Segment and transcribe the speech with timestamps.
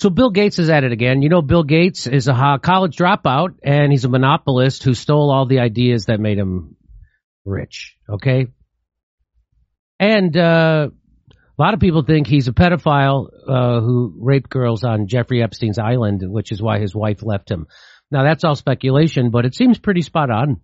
[0.00, 1.20] So Bill Gates is at it again.
[1.20, 5.44] You know, Bill Gates is a college dropout and he's a monopolist who stole all
[5.44, 6.76] the ideas that made him
[7.44, 7.98] rich.
[8.08, 8.46] Okay.
[9.98, 15.06] And, uh, a lot of people think he's a pedophile, uh, who raped girls on
[15.06, 17.66] Jeffrey Epstein's island, which is why his wife left him.
[18.10, 20.62] Now that's all speculation, but it seems pretty spot on.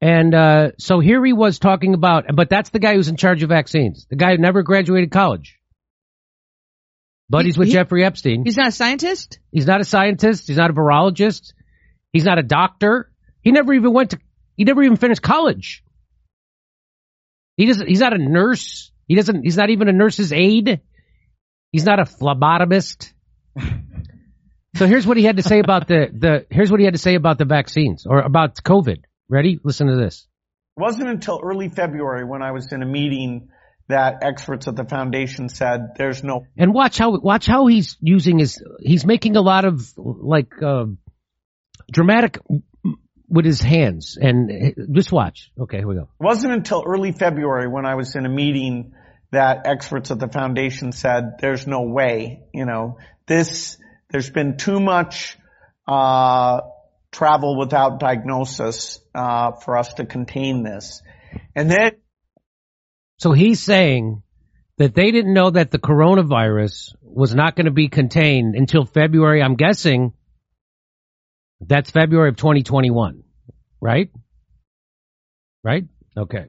[0.00, 3.42] And, uh, so here he was talking about, but that's the guy who's in charge
[3.42, 4.06] of vaccines.
[4.08, 5.59] The guy who never graduated college.
[7.30, 8.44] Buddies with He- Jeffrey Epstein.
[8.44, 9.38] He's not a scientist?
[9.52, 10.48] He's not a scientist.
[10.48, 11.52] He's not a virologist.
[12.12, 13.10] He's not a doctor.
[13.40, 14.18] He never even went to,
[14.56, 15.84] he never even finished college.
[17.56, 18.90] He doesn't, he's not a nurse.
[19.06, 20.80] He doesn't, he's not even a nurse's aide.
[21.70, 23.12] He's not a phlebotomist.
[24.76, 26.98] so here's what he had to say about the, the, here's what he had to
[26.98, 29.02] say about the vaccines or about COVID.
[29.28, 29.60] Ready?
[29.62, 30.26] Listen to this.
[30.76, 33.50] It wasn't until early February when I was in a meeting
[33.90, 38.38] that experts at the foundation said there's no And watch how, watch how he's using
[38.38, 40.86] his, he's making a lot of like, uh,
[41.90, 42.38] dramatic
[43.28, 45.50] with his hands and just watch.
[45.58, 46.02] Okay, here we go.
[46.02, 48.92] It wasn't until early February when I was in a meeting
[49.30, 53.78] that experts at the foundation said there's no way, you know, this,
[54.10, 55.38] there's been too much,
[55.86, 56.62] uh,
[57.12, 61.02] travel without diagnosis, uh, for us to contain this.
[61.54, 61.92] And then
[63.20, 64.22] So he's saying
[64.78, 69.42] that they didn't know that the coronavirus was not going to be contained until February.
[69.42, 70.14] I'm guessing
[71.60, 73.22] that's February of 2021,
[73.78, 74.10] right?
[75.62, 75.84] Right?
[76.16, 76.46] Okay.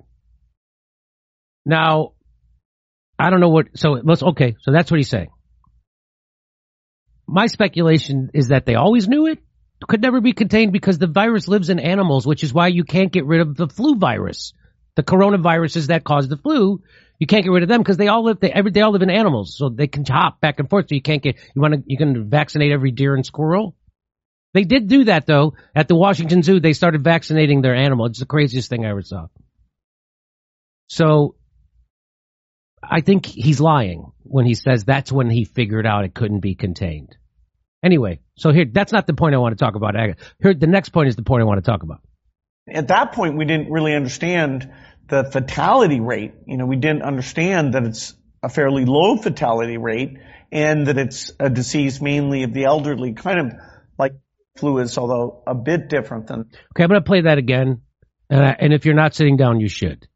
[1.66, 2.14] Now,
[3.20, 5.30] I don't know what, so let's, okay, so that's what he's saying.
[7.28, 9.40] My speculation is that they always knew it
[9.90, 13.12] could never be contained because the virus lives in animals, which is why you can't
[13.12, 14.54] get rid of the flu virus.
[14.96, 16.82] The coronaviruses that cause the flu,
[17.18, 19.02] you can't get rid of them because they all live, they, every, they all live
[19.02, 20.88] in animals, so they can hop back and forth.
[20.90, 23.76] So you can't get, you want to, you can vaccinate every deer and squirrel.
[24.54, 26.60] They did do that though at the Washington Zoo.
[26.60, 28.08] They started vaccinating their animal.
[28.08, 29.28] It's the craziest thing I ever saw.
[30.90, 31.36] So
[32.84, 36.56] I think he's lying when he says that's when he figured out it couldn't be
[36.56, 37.16] contained.
[37.84, 39.96] Anyway, so here, that's not the point I want to talk about.
[39.96, 42.02] Here, the next point is the point I want to talk about.
[42.72, 44.72] At that point we didn't really understand
[45.08, 46.34] the fatality rate.
[46.48, 50.18] You know, we didn't understand that it's a fairly low fatality rate
[50.52, 53.54] and that it's a disease mainly of the elderly, kind of
[53.98, 54.14] like
[54.58, 56.42] flu is, although a bit different than.
[56.42, 57.82] Okay, I'm going to play that again.
[58.30, 60.04] And, and if you're not sitting down, you should.
[60.04, 60.08] It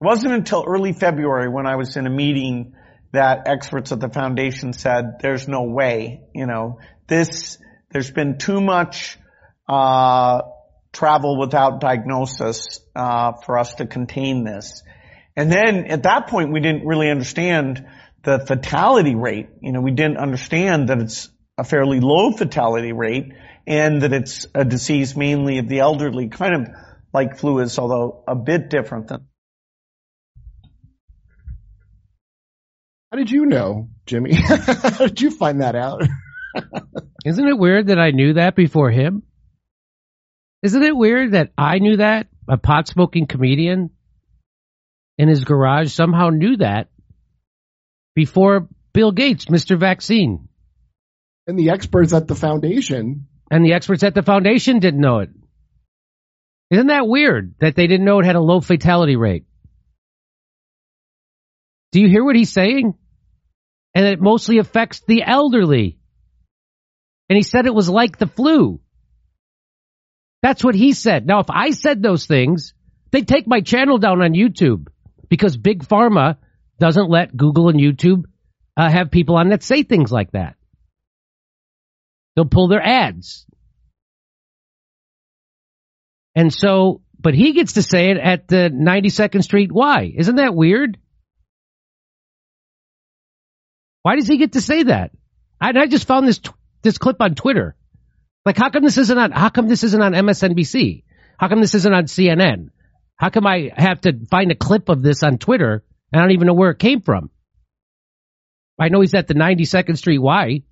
[0.00, 2.74] wasn't until early February when I was in a meeting
[3.12, 7.58] that experts at the foundation said there's no way, you know, this,
[7.90, 9.18] there's been too much,
[9.68, 10.42] uh,
[10.94, 14.82] travel without diagnosis, uh, for us to contain this.
[15.36, 17.86] And then at that point we didn't really understand
[18.22, 19.48] the fatality rate.
[19.60, 21.28] You know, we didn't understand that it's
[21.58, 23.32] a fairly low fatality rate
[23.66, 26.74] and that it's a disease mainly of the elderly, kind of
[27.12, 29.26] like flu is, although a bit different than.
[33.10, 34.34] How did you know, Jimmy?
[34.34, 36.02] How did you find that out?
[37.24, 39.22] Isn't it weird that I knew that before him?
[40.64, 42.28] Isn't it weird that I knew that?
[42.48, 43.90] A pot smoking comedian
[45.18, 46.88] in his garage somehow knew that
[48.14, 49.78] before Bill Gates, Mr.
[49.78, 50.48] Vaccine.
[51.46, 53.26] And the experts at the foundation.
[53.50, 55.30] And the experts at the foundation didn't know it.
[56.70, 59.44] Isn't that weird that they didn't know it had a low fatality rate?
[61.92, 62.94] Do you hear what he's saying?
[63.94, 65.98] And it mostly affects the elderly.
[67.28, 68.80] And he said it was like the flu.
[70.44, 71.26] That's what he said.
[71.26, 72.74] Now, if I said those things,
[73.10, 74.88] they'd take my channel down on YouTube
[75.30, 76.36] because Big Pharma
[76.78, 78.24] doesn't let Google and YouTube
[78.76, 80.56] uh, have people on that say things like that.
[82.36, 83.46] They'll pull their ads.
[86.34, 90.12] And so, but he gets to say it at the 92nd Street Y.
[90.14, 90.98] Isn't that weird?
[94.02, 95.12] Why does he get to say that?
[95.58, 96.42] I, I just found this
[96.82, 97.76] this clip on Twitter.
[98.44, 99.32] Like, how come this isn't on?
[99.32, 101.04] How come this isn't on MSNBC?
[101.38, 102.70] How come this isn't on CNN?
[103.16, 106.32] How come I have to find a clip of this on Twitter and I don't
[106.32, 107.30] even know where it came from?
[108.78, 110.62] I know he's at the 92nd Street Y.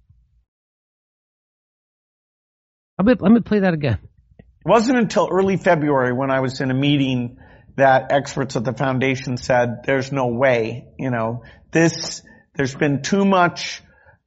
[2.98, 3.98] Let me, let me play that again.
[4.38, 7.38] It wasn't until early February when I was in a meeting
[7.76, 12.22] that experts at the foundation said there's no way, you know, this,
[12.54, 13.82] there's been too much,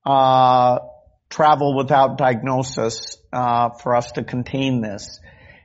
[0.06, 0.80] uh,
[1.30, 5.20] travel without diagnosis, uh, for us to contain this.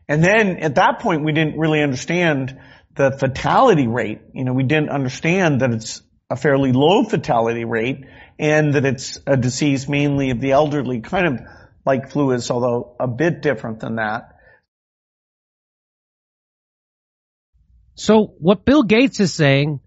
[0.09, 2.59] And then at that point we didn't really understand
[2.97, 4.21] the fatality rate.
[4.35, 8.05] You know, we didn't understand that it's a fairly low fatality rate
[8.39, 11.41] and that it's a disease mainly of the elderly, kind of
[11.85, 14.37] like flu is, although a bit different than that.
[17.95, 19.81] So what Bill Gates is saying,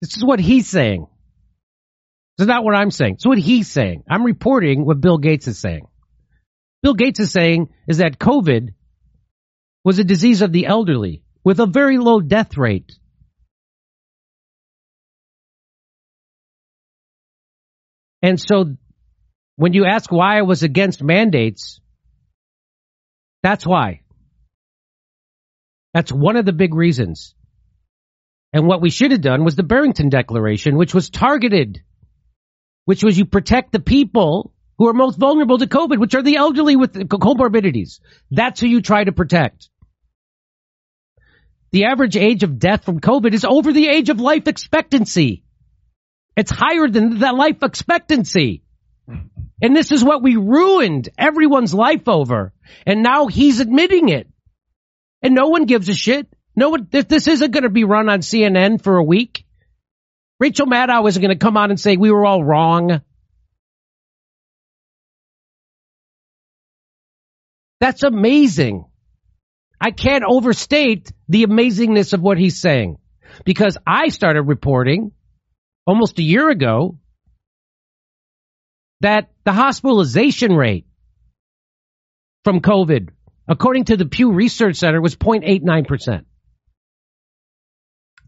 [0.00, 1.06] this is what he's saying.
[2.42, 3.14] This is not what I'm saying.
[3.14, 4.02] It's what he's saying.
[4.10, 5.86] I'm reporting what Bill Gates is saying.
[6.82, 8.70] Bill Gates is saying is that COVID
[9.84, 12.90] was a disease of the elderly with a very low death rate.
[18.22, 18.74] And so
[19.54, 21.80] when you ask why I was against mandates,
[23.44, 24.00] that's why.
[25.94, 27.36] That's one of the big reasons.
[28.52, 31.82] And what we should have done was the Barrington Declaration, which was targeted,
[32.84, 36.36] which was you protect the people who are most vulnerable to COVID, which are the
[36.36, 38.00] elderly with comorbidities.
[38.30, 39.68] That's who you try to protect.
[41.70, 45.44] The average age of death from COVID is over the age of life expectancy.
[46.36, 48.62] It's higher than that life expectancy.
[49.62, 52.52] And this is what we ruined everyone's life over.
[52.86, 54.28] And now he's admitting it.
[55.22, 56.26] And no one gives a shit.
[56.56, 59.44] No one, this isn't going to be run on CNN for a week,
[60.42, 63.00] Rachel Maddow isn't going to come on and say we were all wrong.
[67.78, 68.86] That's amazing.
[69.80, 72.98] I can't overstate the amazingness of what he's saying
[73.44, 75.12] because I started reporting
[75.86, 76.98] almost a year ago
[79.00, 80.86] that the hospitalization rate
[82.42, 83.10] from COVID,
[83.46, 86.24] according to the Pew Research Center, was 0.89%.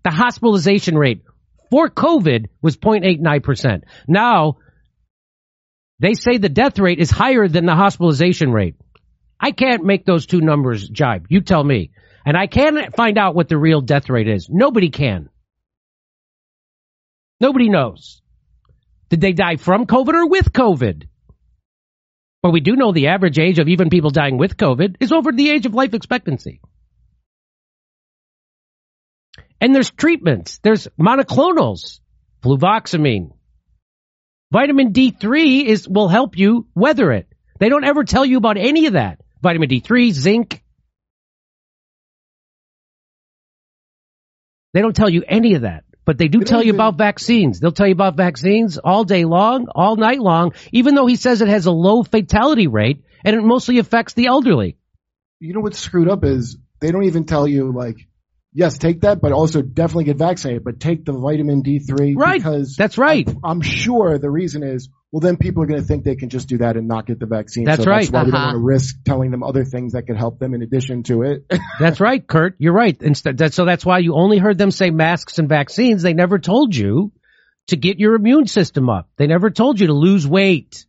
[0.05, 1.23] The hospitalization rate
[1.71, 3.83] for COVID was 0.89%.
[4.09, 4.59] Now,
[6.01, 8.77] they say the death rate is higher than the hospitalization rate.
[9.41, 11.27] I can't make those two numbers jibe.
[11.29, 11.91] You tell me.
[12.27, 14.49] And I can't find out what the real death rate is.
[14.51, 15.29] Nobody can.
[17.41, 18.23] Nobody knows.
[19.11, 21.07] Did they die from COVID or with COVID?
[22.43, 25.33] But we do know the average age of even people dying with COVID is over
[25.33, 26.61] the age of life expectancy.
[29.61, 30.59] And there's treatments.
[30.62, 32.01] There's monoclonals,
[32.43, 33.31] fluvoxamine.
[34.53, 37.29] Vitamin D3 is, will help you weather it.
[37.59, 39.21] They don't ever tell you about any of that.
[39.43, 40.62] Vitamin D3, zinc.
[44.73, 45.85] They don't tell you any of that.
[46.05, 47.61] But they do tell you about vaccines.
[47.61, 51.41] They'll tell you about vaccines all day long, all night long, even though he says
[51.41, 54.77] it has a low fatality rate and it mostly affects the elderly.
[55.41, 57.97] You know what's screwed up is they don't even tell you like,
[58.55, 62.39] yes, take that, but also definitely get vaccinated, but take the vitamin D3 Right.
[62.39, 63.29] because That's right.
[63.45, 66.49] I'm sure the reason is, well, then people are going to think they can just
[66.49, 67.65] do that and not get the vaccine.
[67.65, 68.01] That's so right.
[68.01, 68.47] That's why we don't Uh-huh.
[68.47, 71.47] want to risk telling them other things that could help them in addition to it.
[71.79, 72.56] That's right, Kurt.
[72.59, 73.01] You're right.
[73.01, 76.03] Instead, that, so that's why you only heard them say masks and vaccines.
[76.03, 77.12] They never told you
[77.69, 79.09] to get your immune system up.
[79.17, 80.85] They never told you to lose weight.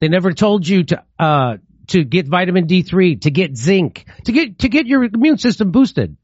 [0.00, 1.56] They never told you to uh
[1.88, 6.16] to get vitamin D3, to get zinc, to get to get your immune system boosted.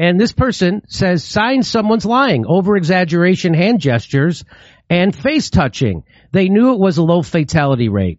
[0.00, 4.46] And this person says signs someone's lying, over exaggeration hand gestures
[4.88, 6.04] and face touching.
[6.32, 8.18] They knew it was a low fatality rate.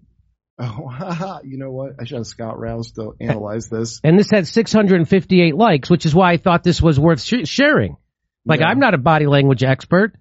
[0.59, 1.93] oh, you know what?
[1.99, 3.99] I should have Scott Rouse to analyze this.
[4.03, 7.97] and this had 658 likes, which is why I thought this was worth sh- sharing.
[8.45, 8.67] Like Yeah.
[8.67, 10.13] I'm not a body language expert,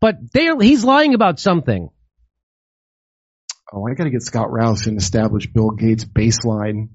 [0.00, 1.90] but they he's lying about something.
[3.72, 6.88] Oh, I got to get Scott Rouse and establish Bill Gates' baseline,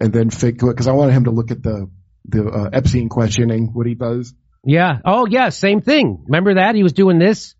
[0.00, 1.90] and then figure because I want him to look at the
[2.28, 4.34] the uh, Epstein questioning what he does.
[4.64, 4.98] Yeah.
[5.04, 6.24] Oh yeah, same thing.
[6.26, 7.54] Remember that he was doing this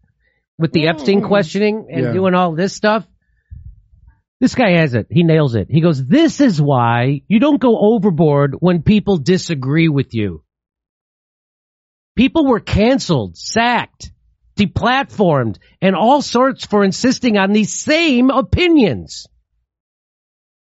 [0.59, 2.13] with the Epstein questioning and Yeah.
[2.13, 3.07] doing all this stuff.
[4.41, 5.07] This guy has it.
[5.11, 5.69] He nails it.
[5.71, 10.43] He goes, "This is why you don't go overboard when people disagree with you."
[12.17, 14.11] People were canceled, sacked,
[14.57, 19.27] deplatformed, and all sorts for insisting on these same opinions.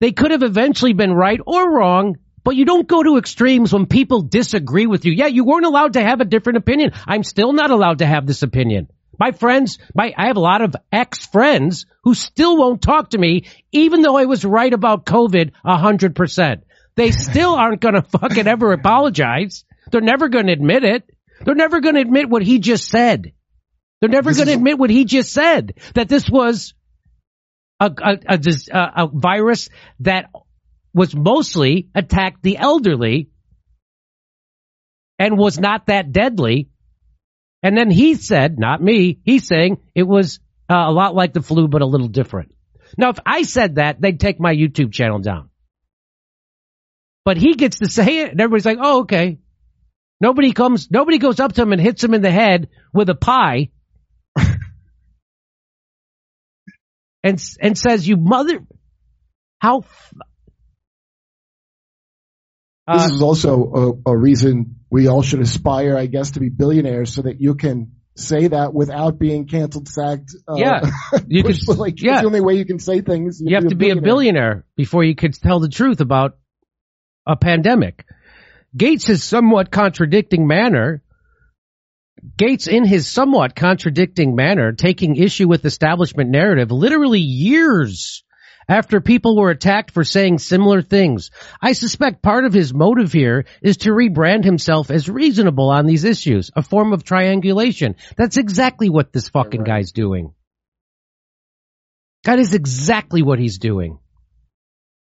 [0.02, 3.86] They could have eventually been right or wrong, but you don't go to extremes when
[3.86, 5.12] people disagree with you.
[5.12, 6.92] Yeah, you weren't allowed to have a different opinion.
[7.08, 8.88] I'm still not allowed to have this opinion.
[9.20, 13.48] My friends, my, I have a lot of ex-friends who still won't talk to me,
[13.72, 16.64] even though I was right about COVID a hundred percent.
[16.96, 19.66] They still aren't gonna fucking ever apologize.
[19.92, 21.04] They're never gonna admit it.
[21.44, 23.34] They're never gonna admit what he just said.
[24.00, 25.74] They're never gonna admit what he just said.
[25.96, 26.74] That this was
[27.82, 28.40] a, a, a,
[28.72, 29.70] a, a virus
[30.00, 30.30] that
[30.94, 33.30] was mostly attacked the elderly
[35.18, 36.70] and was not that deadly.
[37.62, 41.42] And then he said, not me, he's saying it was uh, a lot like the
[41.42, 42.54] flu, but a little different.
[42.98, 45.50] Now, if I said that, they'd take my YouTube channel down.
[47.26, 49.40] But he gets to say it, and everybody's like, oh, okay.
[50.22, 53.16] Nobody comes, nobody goes up to him and hits him in the head with a
[53.16, 53.70] pie
[57.24, 58.60] and, and says, you mother,
[59.60, 59.84] how,
[62.94, 66.50] This uh, is also a, a reason we all should aspire, I guess, to be
[66.50, 70.36] billionaires so that you can say that without being canceled, sacked.
[70.48, 70.92] Uh, Yeah.
[71.28, 71.68] you pushed.
[71.68, 72.22] like, yeah.
[72.22, 73.42] The only way you can say things.
[73.44, 76.38] you have to be a billionaire before you could tell the truth about
[77.26, 78.06] a pandemic.
[78.76, 81.04] Gates is somewhat contradicting manner.
[82.38, 88.24] Gates in his somewhat contradicting manner taking issue with establishment narrative literally years
[88.70, 91.32] after people were attacked for saying similar things.
[91.62, 96.06] I suspect part of his motive here is to rebrand himself as reasonable on these
[96.06, 97.96] issues, a form of triangulation.
[98.16, 99.68] That's exactly what this fucking right.
[99.68, 100.34] guy's doing.
[102.26, 104.00] That is exactly what he's doing.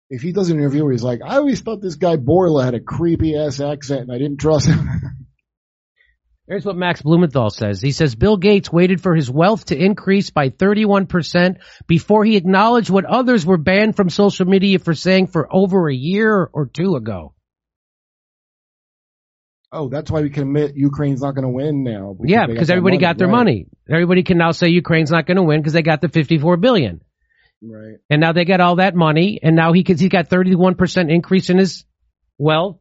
[0.09, 2.79] If he does an interview he's like, I always thought this guy Bourla had a
[2.79, 4.87] creepy ass accent and I didn't trust him.
[6.53, 7.81] Here's what Max Blumenthal says.
[7.81, 11.57] He says Bill Gates waited for his wealth to increase by 31%
[11.87, 15.95] before he acknowledged what others were banned from social media for saying for over a
[15.95, 17.33] year or two ago.
[19.71, 22.15] oh, that's why we can admit Ukraine's not going to win now.
[22.23, 23.35] yeah, because everybody got their right.
[23.35, 23.65] money.
[23.89, 27.01] Everybody can now say Ukraine's not going to win because they got the 54 billion.
[27.63, 27.95] Right.
[28.11, 31.49] And now they got all that money and now he can, he got 31% increase
[31.49, 31.83] in his
[32.37, 32.77] wealth.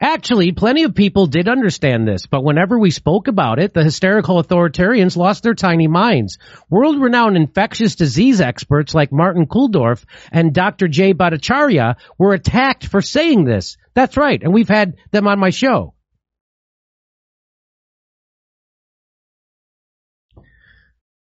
[0.00, 4.40] Actually, plenty of people did understand this, but whenever we spoke about it, the hysterical
[4.40, 6.38] authoritarians lost their tiny minds.
[6.70, 10.86] World-renowned infectious disease experts like Martin Kulldorff and Dr.
[10.86, 13.76] Jay Bhattacharya were attacked for saying this.
[13.94, 15.94] That's right, and we've had them on my show.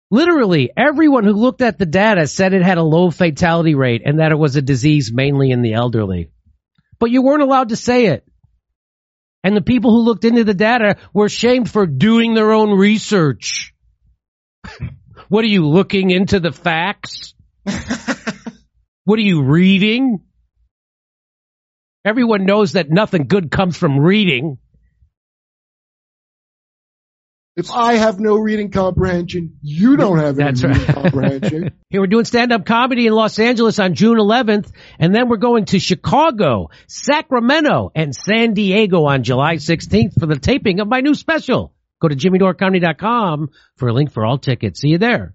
[0.09, 4.19] Literally, everyone who looked at the data said it had a low fatality rate and
[4.19, 6.31] that it was a disease mainly in the elderly.
[6.99, 8.25] But you weren't allowed to say it.
[9.45, 13.75] And the people who looked into the data were shamed for doing their own research.
[15.29, 17.35] what are you looking into the facts?
[19.03, 20.21] what are you reading?
[22.03, 24.57] Everyone knows that nothing good comes from reading.
[27.55, 30.93] If I have no reading comprehension, you don't have any That's reading right.
[30.93, 31.71] comprehension.
[31.89, 35.63] Here we're doing stand-up comedy in Los Angeles on June 11th, and then we're going
[35.65, 41.15] to Chicago, Sacramento, and San Diego on July 16th for the taping of my new
[41.15, 41.73] special.
[42.01, 44.81] Go to jimmydorecomedy.com for a link for all tickets.
[44.81, 45.33] See you there.